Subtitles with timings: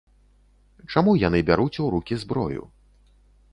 [0.93, 2.63] Чаму яны бяруць у рукі зброю?